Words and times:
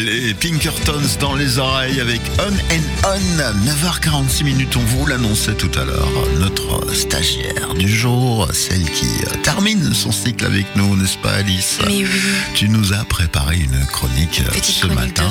Les 0.00 0.32
Pinkertons 0.32 1.18
dans 1.20 1.34
les 1.34 1.58
oreilles 1.58 2.00
avec 2.00 2.22
On 2.38 2.52
and 2.52 2.80
On. 3.04 3.66
9h46 3.66 4.44
minutes, 4.44 4.74
on 4.76 4.80
vous 4.80 5.04
l'annonçait 5.04 5.52
tout 5.52 5.70
à 5.78 5.84
l'heure. 5.84 6.08
Notre 6.38 6.94
stagiaire 6.94 7.74
du 7.74 7.86
jour, 7.86 8.48
celle 8.54 8.82
qui 8.90 9.06
termine 9.42 9.92
son 9.92 10.10
cycle 10.10 10.46
avec 10.46 10.64
nous, 10.74 10.96
n'est-ce 10.96 11.18
pas 11.18 11.32
Alice? 11.32 11.78
Mais 11.86 11.98
oui, 11.98 12.06
Tu 12.54 12.70
nous 12.70 12.94
as 12.94 13.04
préparé 13.04 13.56
une 13.58 13.84
chronique 13.92 14.42
petite 14.46 14.64
ce 14.74 14.86
chronique 14.86 15.18
matin. 15.18 15.28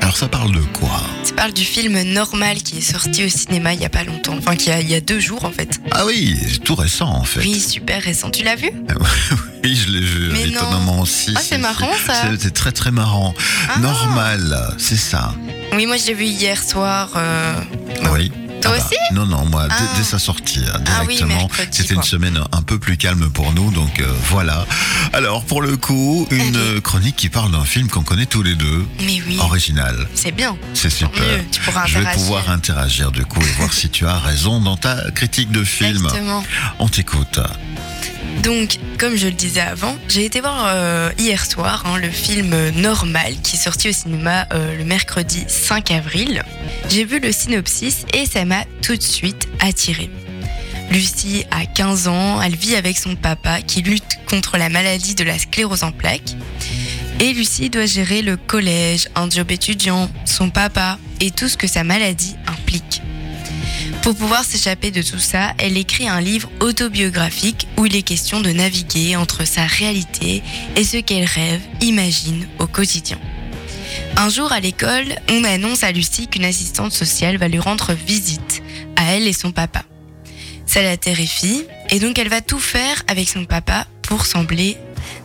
Alors 0.00 0.16
ça 0.16 0.28
parle 0.28 0.52
de 0.54 0.60
quoi? 0.72 1.02
Ça 1.24 1.34
parle 1.34 1.52
du 1.52 1.64
film 1.64 2.00
Normal 2.02 2.62
qui 2.62 2.78
est 2.78 2.92
sorti 2.92 3.24
au 3.24 3.28
cinéma 3.28 3.74
il 3.74 3.80
y 3.80 3.84
a 3.84 3.90
pas 3.90 4.04
longtemps. 4.04 4.36
Enfin, 4.38 4.56
qui 4.56 4.70
a, 4.70 4.80
il 4.80 4.88
y 4.88 4.94
a 4.94 5.02
deux 5.02 5.20
jours 5.20 5.44
en 5.44 5.50
fait. 5.52 5.80
Ah 5.90 6.06
oui, 6.06 6.34
c'est 6.48 6.64
tout 6.64 6.76
récent 6.76 7.10
en 7.10 7.24
fait. 7.24 7.40
Oui, 7.40 7.60
super 7.60 8.00
récent. 8.02 8.30
Tu 8.30 8.42
l'as 8.42 8.56
vu? 8.56 8.70
Oui, 9.64 9.76
je 9.76 9.90
l'ai 9.90 10.00
vu 10.00 10.30
Mais 10.32 10.46
non. 10.46 10.60
étonnamment 10.60 11.00
aussi. 11.00 11.32
Ah, 11.36 11.40
c'est 11.42 11.58
marrant, 11.58 11.90
ça. 12.06 12.14
C'était 12.30 12.50
très 12.50 12.72
très 12.72 12.90
marrant. 12.90 13.34
Ah. 13.74 13.78
Normal, 13.78 14.74
c'est 14.78 14.96
ça. 14.96 15.34
Oui, 15.74 15.86
moi 15.86 15.96
je 15.96 16.06
l'ai 16.08 16.14
vu 16.14 16.24
hier 16.24 16.62
soir. 16.62 17.10
euh, 17.16 17.54
Oui. 18.12 18.30
Toi 18.60 18.72
Ah 18.76 18.78
bah, 18.78 18.84
aussi 18.86 19.14
Non, 19.14 19.26
non, 19.26 19.44
moi, 19.46 19.66
dès- 19.66 19.74
Ah. 19.76 19.96
dès, 19.96 20.04
sa 20.04 20.18
sortie, 20.20 20.60
hein, 20.72 20.78
Ah 20.86 21.00
oui, 21.04 21.16
directement. 21.16 21.40
mercredi, 21.48 21.68
C'était 21.72 21.94
une 21.94 22.00
quoi. 22.00 22.08
semaine 22.08 22.40
un 22.52 22.62
peu 22.62 22.78
plus 22.78 22.96
calme 22.96 23.28
pour 23.30 23.52
nous, 23.52 23.72
donc 23.72 23.98
euh, 24.00 24.06
voilà. 24.30 24.66
Alors, 25.12 25.44
pour 25.44 25.62
le 25.62 25.76
coup, 25.76 26.28
une 26.30 26.40
Allez. 26.40 26.56
euh, 26.76 26.80
chronique 26.80 27.16
qui 27.16 27.28
parle 27.28 27.50
d'un 27.50 27.64
film 27.64 27.88
qu'on 27.88 28.04
connaît 28.04 28.26
tous 28.26 28.44
les 28.44 28.54
deux, 28.54 28.86
Mais 29.04 29.20
oui, 29.26 29.36
original. 29.40 30.06
c'est 30.14 30.30
bien. 30.30 30.56
C'est 30.74 30.90
super. 30.90 31.22
mieux, 31.22 31.40
tu 31.50 31.60
pourras 31.62 31.86
Je 31.86 31.94
vais 31.94 32.00
interagir. 32.00 32.20
pouvoir 32.22 32.50
interagir 32.50 33.10
du 33.10 33.24
coup 33.24 33.40
et 33.40 33.52
voir 33.58 33.72
si 33.72 33.90
tu 33.90 34.06
as 34.06 34.18
raison 34.18 34.60
dans 34.60 34.76
ta 34.76 35.10
critique 35.10 35.50
de 35.50 35.64
film. 35.64 35.96
Exactement. 35.96 36.44
On 36.78 36.88
t'écoute. 36.88 37.40
Donc, 38.42 38.78
comme 38.98 39.14
je 39.14 39.26
le 39.26 39.32
disais 39.32 39.60
avant, 39.60 39.96
j'ai 40.08 40.24
été 40.24 40.40
voir 40.40 40.64
euh, 40.66 41.10
hier 41.16 41.46
soir 41.46 41.84
hein, 41.86 41.96
le 41.98 42.10
film 42.10 42.70
Normal 42.70 43.34
qui 43.42 43.54
est 43.54 43.58
sorti 43.58 43.88
au 43.88 43.92
cinéma 43.92 44.46
euh, 44.52 44.76
le 44.76 44.84
mercredi 44.84 45.44
5 45.46 45.92
avril. 45.92 46.42
J'ai 46.88 47.04
vu 47.04 47.20
le 47.20 47.30
synopsis 47.30 48.04
et 48.12 48.26
ça 48.26 48.44
m'a 48.44 48.64
tout 48.82 48.96
de 48.96 49.02
suite 49.02 49.48
attiré. 49.60 50.10
Lucie 50.90 51.44
a 51.52 51.66
15 51.66 52.08
ans, 52.08 52.42
elle 52.42 52.56
vit 52.56 52.74
avec 52.74 52.98
son 52.98 53.14
papa 53.14 53.62
qui 53.62 53.80
lutte 53.80 54.18
contre 54.28 54.58
la 54.58 54.68
maladie 54.68 55.14
de 55.14 55.22
la 55.22 55.38
sclérose 55.38 55.84
en 55.84 55.92
plaques. 55.92 56.34
Et 57.20 57.32
Lucie 57.34 57.70
doit 57.70 57.86
gérer 57.86 58.22
le 58.22 58.36
collège, 58.36 59.08
un 59.14 59.30
job 59.30 59.52
étudiant, 59.52 60.10
son 60.24 60.50
papa 60.50 60.98
et 61.20 61.30
tout 61.30 61.48
ce 61.48 61.56
que 61.56 61.68
sa 61.68 61.84
maladie 61.84 62.34
implique. 62.48 63.02
Pour 64.02 64.16
pouvoir 64.16 64.44
s'échapper 64.44 64.90
de 64.90 65.00
tout 65.00 65.20
ça, 65.20 65.54
elle 65.58 65.76
écrit 65.76 66.08
un 66.08 66.20
livre 66.20 66.50
autobiographique 66.58 67.68
où 67.76 67.86
il 67.86 67.94
est 67.94 68.02
question 68.02 68.40
de 68.40 68.50
naviguer 68.50 69.14
entre 69.14 69.46
sa 69.46 69.64
réalité 69.64 70.42
et 70.74 70.82
ce 70.82 70.96
qu'elle 70.96 71.24
rêve, 71.24 71.60
imagine 71.80 72.48
au 72.58 72.66
quotidien. 72.66 73.18
Un 74.16 74.28
jour 74.28 74.50
à 74.50 74.58
l'école, 74.58 75.06
on 75.30 75.44
annonce 75.44 75.84
à 75.84 75.92
Lucie 75.92 76.26
qu'une 76.26 76.44
assistante 76.44 76.90
sociale 76.90 77.36
va 77.36 77.46
lui 77.46 77.60
rendre 77.60 77.92
visite, 77.92 78.64
à 78.96 79.12
elle 79.12 79.28
et 79.28 79.32
son 79.32 79.52
papa. 79.52 79.84
Ça 80.66 80.82
la 80.82 80.96
terrifie 80.96 81.64
et 81.90 82.00
donc 82.00 82.18
elle 82.18 82.28
va 82.28 82.40
tout 82.40 82.58
faire 82.58 83.04
avec 83.06 83.28
son 83.28 83.44
papa 83.44 83.86
pour 84.02 84.26
sembler 84.26 84.76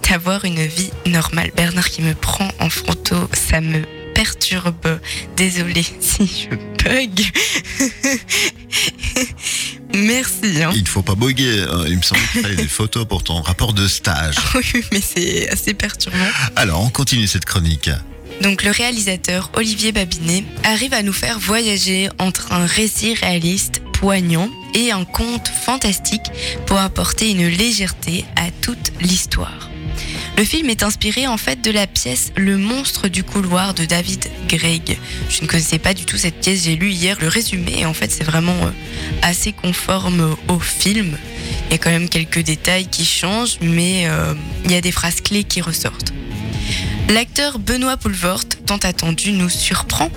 d'avoir 0.08 0.46
une 0.46 0.64
vie 0.64 0.92
normale. 1.08 1.52
Bernard 1.56 1.90
qui 1.90 2.04
me 2.04 2.14
prend 2.14 2.50
en 2.60 2.70
photo, 2.70 3.16
ça 3.34 3.60
me 3.60 3.82
perturbe. 4.14 5.00
Désolée 5.36 5.86
si 6.00 6.28
je 6.28 6.77
bug. 6.88 7.26
Merci. 9.94 10.62
Hein. 10.64 10.72
Il 10.76 10.84
ne 10.84 10.88
faut 10.88 11.02
pas 11.02 11.16
boguer. 11.16 11.66
hein. 11.70 11.84
Il 11.88 11.98
me 11.98 12.02
semble 12.02 12.22
qu'il 12.32 12.42
fallait 12.42 12.56
des 12.56 12.68
photos 12.68 13.06
pour 13.08 13.24
ton 13.24 13.42
rapport 13.42 13.74
de 13.74 13.88
stage. 13.88 14.36
Oui, 14.56 14.84
mais 14.92 15.02
c'est 15.02 15.50
assez 15.50 15.74
perturbant. 15.74 16.18
Alors, 16.56 16.82
on 16.84 16.90
continue 16.90 17.28
cette 17.28 17.46
chronique. 17.46 17.90
Donc 18.42 18.64
le 18.64 18.70
réalisateur 18.72 19.50
Olivier 19.56 19.92
Babinet 19.92 20.44
arrive 20.64 20.94
à 20.94 21.02
nous 21.02 21.14
faire 21.14 21.40
voyager 21.40 22.10
entre 22.20 22.52
un 22.52 22.66
récit 22.68 23.16
réaliste 23.16 23.82
poignant 23.94 24.50
et 24.76 24.92
un 24.92 25.06
conte 25.06 25.48
fantastique 25.48 26.22
pour 26.68 26.78
apporter 26.78 27.32
une 27.32 27.48
légèreté 27.48 28.26
à 28.36 28.52
toute 28.62 28.92
l'histoire. 29.02 29.70
Le 30.38 30.46
film 30.46 30.70
est 30.70 30.84
inspiré 30.84 31.26
en 31.26 31.38
fait 31.38 31.64
de 31.64 31.72
la 31.72 31.88
pièce 31.88 32.32
Le 32.36 32.58
monstre 32.58 33.08
du 33.08 33.24
couloir 33.24 33.74
de 33.74 33.86
David 33.86 34.30
Gregg. 34.48 35.00
Je 35.30 35.42
ne 35.42 35.48
connaissais 35.48 35.80
pas 35.80 35.96
du 35.96 36.06
tout 36.06 36.16
cette 36.16 36.40
pièce, 36.42 36.66
j'ai 36.66 36.76
lu 36.76 36.92
hier 36.92 37.18
le 37.20 37.28
résumé 37.28 37.80
et 37.80 37.86
en 37.88 37.94
fait 37.96 38.12
c'est 38.12 38.24
vraiment 38.24 38.54
euh, 38.62 38.70
assez 39.24 39.52
conforme 39.52 40.36
au 40.48 40.60
film. 40.60 41.18
Il 41.66 41.72
y 41.72 41.74
a 41.74 41.78
quand 41.80 41.90
même 41.90 42.08
quelques 42.08 42.44
détails 42.44 42.86
qui 42.86 43.04
changent 43.04 43.58
mais 43.62 44.04
euh, 44.06 44.36
il 44.66 44.72
y 44.72 44.76
a 44.76 44.82
des 44.82 44.92
phrases 44.92 45.22
clés 45.22 45.44
qui 45.44 45.60
ressortent. 45.60 46.14
L'acteur 47.10 47.58
Benoît 47.58 47.98
Poulvort, 47.98 48.46
tant 48.68 48.78
attendu, 48.78 49.32
nous 49.32 49.50
surprend. 49.50 50.12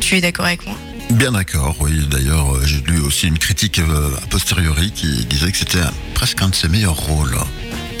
Tu 0.00 0.16
es 0.16 0.22
d'accord 0.22 0.46
avec 0.46 0.64
moi? 0.66 0.76
Bien 1.10 1.32
d'accord, 1.32 1.76
oui. 1.80 2.06
D'ailleurs, 2.10 2.56
euh, 2.56 2.62
j'ai 2.64 2.80
lu 2.80 3.00
aussi 3.00 3.26
une 3.26 3.38
critique 3.38 3.78
a 3.78 4.26
posteriori 4.28 4.90
qui 4.90 5.26
disait 5.26 5.52
que 5.52 5.58
c'était 5.58 5.80
presque 6.14 6.40
un 6.40 6.48
de 6.48 6.54
ses 6.54 6.68
meilleurs 6.68 6.96
rôles. 6.96 7.36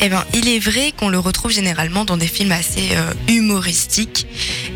Eh 0.00 0.08
bien, 0.08 0.24
il 0.34 0.48
est 0.48 0.58
vrai 0.58 0.92
qu'on 0.96 1.08
le 1.08 1.18
retrouve 1.18 1.50
généralement 1.50 2.04
dans 2.04 2.16
des 2.16 2.26
films 2.26 2.52
assez 2.52 2.90
euh, 2.92 3.12
humoristiques. 3.28 4.26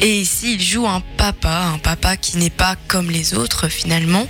Et 0.01 0.21
ici, 0.21 0.55
il 0.55 0.63
joue 0.63 0.87
un 0.87 1.03
papa, 1.17 1.73
un 1.75 1.79
papa 1.79 2.17
qui 2.17 2.39
n'est 2.39 2.51
pas 2.51 2.77
comme 2.89 3.11
les 3.11 3.35
autres 3.35 3.69
finalement. 3.69 4.27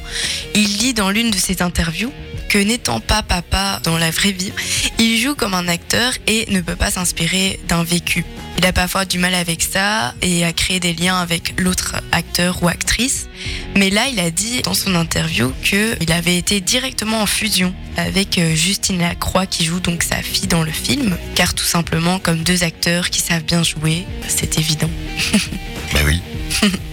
Il 0.55 0.77
dit 0.77 0.93
dans 0.93 1.11
l'une 1.11 1.31
de 1.31 1.37
ses 1.37 1.63
interviews 1.63 2.13
que 2.51 2.59
n'étant 2.59 2.99
pas 2.99 3.23
papa 3.23 3.81
dans 3.85 3.97
la 3.97 4.11
vraie 4.11 4.33
vie, 4.33 4.53
il 4.99 5.19
joue 5.19 5.37
comme 5.37 5.55
un 5.55 5.69
acteur 5.69 6.13
et 6.27 6.51
ne 6.51 6.61
peut 6.61 6.75
pas 6.75 6.91
s'inspirer 6.91 7.61
d'un 7.69 7.85
vécu. 7.85 8.25
Il 8.59 8.67
a 8.67 8.73
parfois 8.73 9.05
du 9.05 9.19
mal 9.19 9.35
avec 9.35 9.63
ça 9.63 10.15
et 10.21 10.45
à 10.45 10.53
créer 10.53 10.81
des 10.81 10.93
liens 10.93 11.19
avec 11.21 11.55
l'autre 11.61 11.95
acteur 12.11 12.61
ou 12.63 12.69
actrice. 12.69 13.29
Mais 13.77 13.89
là, 13.89 14.09
il 14.09 14.19
a 14.19 14.33
dit 14.33 14.63
dans 14.63 14.75
son 14.75 14.97
interview 14.97 15.53
qu'il 15.63 16.11
avait 16.13 16.37
été 16.37 16.61
directement 16.61 17.23
en 17.23 17.27
fusion 17.27 17.73
avec 17.97 18.37
euh, 18.39 18.55
Justine 18.57 18.99
Lacroix 18.99 19.47
qui 19.47 19.65
joue 19.65 19.79
donc 19.79 20.03
sa 20.03 20.17
fille 20.17 20.49
dans 20.49 20.65
le 20.65 20.73
film. 20.73 21.17
Car 21.37 21.55
tout 21.55 21.65
simplement, 21.65 22.19
comme 22.19 22.43
deux 22.43 22.65
acteurs 22.65 23.11
qui 23.11 23.21
savent 23.21 23.45
bien 23.45 23.63
jouer, 23.63 24.05
c'est 24.27 24.59
évident. 24.59 24.91
Ben 25.93 26.05
oui. 26.07 26.23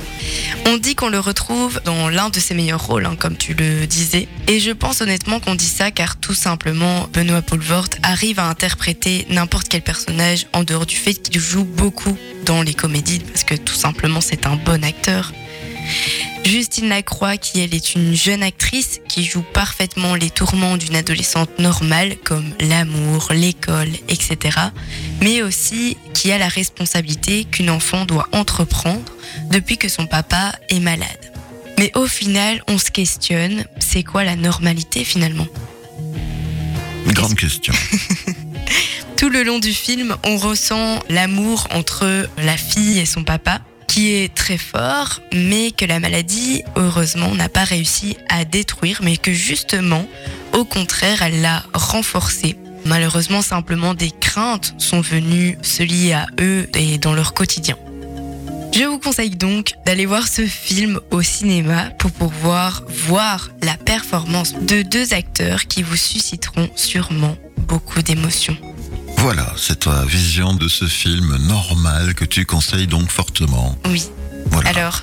On 0.70 0.76
dit 0.76 0.96
qu'on 0.96 1.08
le 1.08 1.20
retrouve 1.20 1.80
dans 1.86 2.10
l'un 2.10 2.30
de 2.30 2.42
ses 2.42 2.54
meilleurs 2.54 2.86
rôles, 2.86 3.06
hein, 3.06 3.16
comme 3.18 3.38
tu 3.38 3.54
le 3.54 3.88
disais. 3.88 4.28
Et 4.50 4.60
je 4.60 4.72
pense 4.72 5.00
honnêtement 5.00 5.40
qu'on 5.40 5.56
dit 5.56 5.64
ça 5.64 5.92
car 5.92 6.18
tout 6.18 6.34
simplement, 6.34 7.08
Benoît 7.14 7.42
Poulvort 7.42 7.88
arrive 8.04 8.38
à 8.38 8.50
interpréter 8.50 9.26
n'importe 9.30 9.70
quel 9.70 9.82
personnage 9.82 10.48
en 10.52 10.66
dehors 10.66 10.86
du 10.86 10.98
fait 10.98 11.14
qu'il 11.14 11.40
joue 11.40 11.64
beaucoup 11.64 12.18
dans 12.44 12.64
les 12.64 12.74
comédies, 12.74 13.20
parce 13.20 13.46
que 13.46 13.56
tout 13.56 13.76
simplement 13.76 14.20
c'est 14.20 14.46
un 14.46 14.58
bon 14.58 14.84
acteur. 14.84 15.32
Justine 16.48 16.88
Lacroix, 16.88 17.36
qui 17.36 17.60
elle 17.60 17.76
est 17.76 17.94
une 17.94 18.16
jeune 18.16 18.42
actrice 18.42 19.02
qui 19.10 19.26
joue 19.26 19.42
parfaitement 19.42 20.16
les 20.16 20.30
tourments 20.30 20.78
d'une 20.78 20.96
adolescente 20.96 21.60
normale 21.60 22.16
comme 22.24 22.54
l'amour, 22.62 23.28
l'école, 23.32 23.90
etc. 24.08 24.58
Mais 25.22 25.42
aussi 25.42 25.98
qui 26.14 26.32
a 26.32 26.38
la 26.38 26.48
responsabilité 26.48 27.44
qu'une 27.44 27.70
enfant 27.70 28.06
doit 28.06 28.30
entreprendre 28.32 29.12
depuis 29.52 29.78
que 29.78 29.90
son 29.90 30.08
papa 30.08 30.54
est 30.70 30.80
malade. 30.80 31.34
Mais 31.78 31.92
au 31.96 32.08
final, 32.08 32.64
on 32.70 32.78
se 32.78 32.92
questionne, 32.92 33.66
c'est 33.80 34.04
quoi 34.04 34.24
la 34.24 34.38
normalité 34.38 35.04
finalement? 35.04 35.48
Une 37.06 37.12
grande 37.12 37.36
question. 37.36 37.74
Tout 39.18 39.30
le 39.30 39.44
long 39.44 39.60
du 39.60 39.74
film, 39.74 40.16
on 40.24 40.38
ressent 40.38 41.04
l'amour 41.10 41.68
entre 41.72 42.30
la 42.38 42.56
fille 42.56 43.00
et 43.00 43.06
son 43.06 43.26
papa, 43.26 43.60
qui 43.98 44.14
est 44.14 44.32
très 44.32 44.60
fort, 44.60 45.22
mais 45.34 45.72
que 45.72 45.84
la 45.84 46.00
maladie, 46.00 46.62
heureusement, 46.76 47.34
n'a 47.34 47.50
pas 47.50 47.64
réussi 47.64 48.16
à 48.30 48.46
détruire, 48.46 49.00
mais 49.02 49.18
que 49.18 49.34
justement, 49.34 50.06
au 50.54 50.66
contraire, 50.66 51.24
elle 51.24 51.42
l'a 51.42 51.64
renforcé. 51.74 52.58
Malheureusement, 52.86 53.42
simplement 53.42 53.96
des 53.96 54.12
craintes 54.12 54.76
sont 54.78 55.02
venues 55.02 55.58
se 55.64 55.82
lier 55.82 56.14
à 56.14 56.28
eux 56.40 56.70
et 56.76 57.00
dans 57.00 57.16
leur 57.16 57.34
quotidien. 57.34 57.76
Je 58.72 58.84
vous 58.84 59.00
conseille 59.00 59.32
donc 59.32 59.74
d'aller 59.88 60.06
voir 60.06 60.28
ce 60.28 60.46
film 60.46 61.00
au 61.10 61.24
cinéma 61.24 61.90
pour 61.98 62.12
pouvoir 62.12 62.84
voir 62.88 63.50
la 63.64 63.78
performance 63.78 64.54
de 64.54 64.84
deux 64.84 65.16
acteurs 65.16 65.66
qui 65.66 65.82
vous 65.82 65.96
susciteront 65.98 66.70
sûrement 66.76 67.36
beaucoup 67.58 68.04
d'émotions. 68.04 68.58
Voilà, 69.18 69.52
c'est 69.58 69.80
ta 69.82 70.06
vision 70.06 70.54
de 70.54 70.68
ce 70.68 70.86
film 70.86 71.38
normal 71.48 72.14
que 72.14 72.26
tu 72.26 72.46
conseilles 72.46 72.88
donc 72.88 73.10
fortement. 73.10 73.78
Oui. 73.86 74.08
Voilà. 74.52 74.70
Alors, 74.70 75.02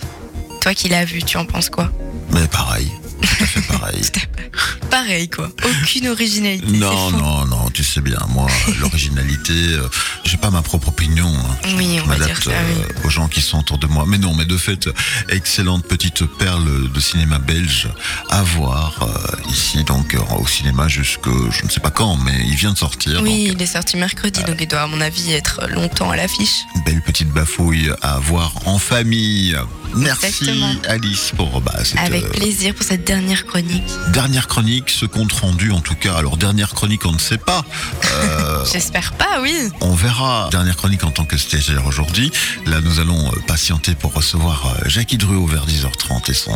toi 0.61 0.75
qui 0.75 0.89
l'as 0.89 1.05
vu, 1.05 1.23
tu 1.23 1.37
en 1.37 1.45
penses 1.45 1.69
quoi? 1.69 1.91
Mais 2.31 2.47
pareil. 2.47 2.91
Tout 3.25 3.43
à 3.45 3.47
fait 3.47 3.61
pareil. 3.63 4.03
Pareil 4.91 5.29
quoi. 5.29 5.51
Aucune 5.65 6.09
originalité. 6.09 6.67
Non, 6.79 7.11
non, 7.11 7.45
non, 7.47 7.71
tu 7.71 7.83
sais 7.83 8.01
bien, 8.01 8.19
moi, 8.29 8.47
l'originalité, 8.81 9.53
euh, 9.53 9.89
je 10.25 10.31
j'ai 10.35 10.37
pas 10.37 10.51
ma 10.51 10.63
propre 10.63 10.89
opinion. 10.89 11.29
hein. 11.29 11.57
Oui, 11.77 11.99
on 12.01 12.05
Je 12.05 12.09
m'adapte 12.09 12.47
euh, 12.49 12.53
oui. 12.77 12.95
aux 13.05 13.09
gens 13.09 13.29
qui 13.29 13.41
sont 13.41 13.59
autour 13.61 13.79
de 13.79 13.87
moi. 13.87 14.05
Mais 14.07 14.19
non, 14.19 14.35
mais 14.35 14.45
de 14.45 14.57
fait, 14.57 14.89
excellente 15.29 15.85
petite 15.87 16.25
perle 16.39 16.91
de 16.93 17.01
cinéma 17.01 17.39
belge 17.39 17.89
à 18.31 18.43
voir 18.43 18.99
euh, 19.03 19.51
ici, 19.51 19.85
donc 19.85 20.15
euh, 20.15 20.19
au 20.39 20.47
cinéma 20.47 20.89
jusque 20.89 21.29
je 21.51 21.65
ne 21.65 21.71
sais 21.71 21.81
pas 21.81 21.91
quand, 21.91 22.17
mais 22.17 22.37
il 22.47 22.55
vient 22.57 22.73
de 22.73 22.79
sortir. 22.79 23.21
Oui, 23.23 23.51
il 23.53 23.63
est 23.63 23.67
sorti 23.67 23.97
mercredi, 23.97 24.43
donc 24.45 24.57
il 24.61 24.67
doit 24.69 24.83
à 24.83 24.87
mon 24.89 25.01
avis 25.01 25.33
être 25.33 25.67
longtemps 25.69 26.11
à 26.11 26.17
l'affiche. 26.17 26.63
Belle 26.85 27.03
petite 27.03 27.29
bafouille 27.29 27.91
à 28.03 28.19
voir 28.19 28.53
en 28.67 28.79
famille. 28.79 29.57
Merci 29.97 30.27
Exactement. 30.27 30.73
Alice 30.89 31.31
pour 31.37 31.61
bah, 31.61 31.73
cette 31.85 31.99
Avec 32.01 32.29
plaisir 32.31 32.75
pour 32.75 32.85
cette 32.85 33.05
dernière 33.05 33.14
chronique. 33.47 33.83
dernière 34.13 34.49
chronique, 34.49 34.91
ce 34.91 35.07
compte 35.07 35.33
rendu 35.33 35.71
en 35.71 35.81
tout 35.81 35.95
cas. 35.95 36.15
Alors 36.15 36.37
dernière 36.37 36.75
chronique, 36.75 37.05
on 37.07 37.13
ne 37.13 37.19
sait 37.19 37.39
pas. 37.39 37.65
Euh, 38.15 38.65
J'espère 38.73 39.13
pas, 39.15 39.41
oui. 39.43 39.55
On 39.81 39.93
verra. 39.95 40.49
Dernière 40.53 40.77
chronique 40.77 41.03
en 41.03 41.11
tant 41.11 41.25
que 41.25 41.37
stagiaire 41.37 41.85
aujourd'hui. 41.87 42.31
Là, 42.65 42.81
nous 42.81 43.01
allons 43.01 43.27
euh, 43.29 43.41
patienter 43.47 43.95
pour 43.97 44.13
recevoir 44.13 44.67
euh, 44.67 44.89
Jackie 44.89 45.19
Druot 45.19 45.47
vers 45.47 45.67
10h30 45.67 46.31
et 46.31 46.35
son 46.35 46.53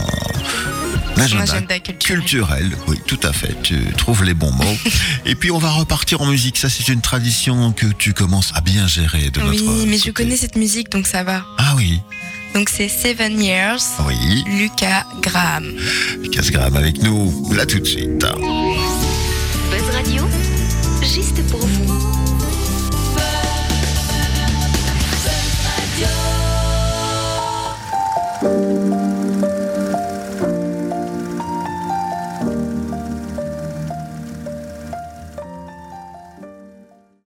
agenda 1.17 1.43
agenda 1.43 1.81
culturel. 1.81 2.21
culturel. 2.21 2.77
Oui, 2.87 3.01
tout 3.07 3.19
à 3.25 3.33
fait. 3.33 3.57
Tu 3.63 3.77
trouves 3.97 4.23
les 4.25 4.35
bons 4.35 4.53
mots. 4.53 4.77
et 5.27 5.35
puis, 5.35 5.51
on 5.51 5.59
va 5.59 5.71
repartir 5.71 6.21
en 6.21 6.27
musique. 6.27 6.59
Ça, 6.59 6.69
c'est 6.71 6.89
une 6.89 7.01
tradition 7.01 7.73
que 7.73 7.87
tu 7.87 8.13
commences 8.15 8.53
à 8.55 8.61
bien 8.61 8.87
gérer 8.87 9.31
de 9.31 9.41
Oui, 9.41 9.63
notre 9.65 9.87
mais 9.87 9.99
je 9.99 10.11
connais 10.13 10.37
cette 10.37 10.57
musique, 10.57 10.91
donc 10.91 11.09
ça 11.09 11.25
va. 11.25 11.45
Ah 11.59 11.75
oui, 11.77 12.01
donc 12.59 12.71
c'est 12.71 12.89
Seven 12.89 13.41
Years. 13.41 13.85
Oui. 14.05 14.43
Lucas 14.49 15.05
Graham. 15.23 15.77
Lucas 16.21 16.49
Graham 16.51 16.75
avec 16.75 17.01
nous, 17.05 17.53
là 17.55 17.65
tout 17.65 17.79
de 17.79 17.85
suite. 17.85 18.27
Juste 21.01 21.41
pour 21.53 21.58